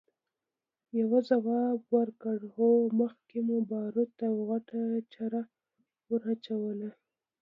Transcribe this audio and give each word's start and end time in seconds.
يوه 0.99 1.19
ځواب 1.29 1.77
ورکړ! 1.97 2.37
هو، 2.55 2.69
مخکې 2.99 3.37
مو 3.47 3.57
باروت 3.71 4.17
او 4.29 4.33
غټه 4.49 4.81
چره 5.13 5.41
ور 6.09 6.21
واچوله! 6.27 6.89